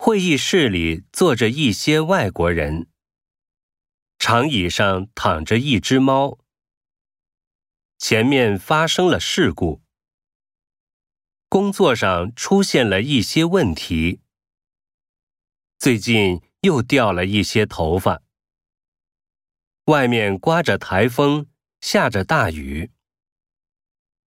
[0.00, 2.86] 会议室里坐着一些外国人。
[4.16, 6.38] 长椅上躺着一只猫。
[7.98, 9.82] 前面发生了事故。
[11.48, 14.20] 工作上出现了一些问题。
[15.80, 18.22] 最近又掉了一些头发。
[19.86, 21.48] 外面刮着台风
[21.80, 22.92] 下着大雨。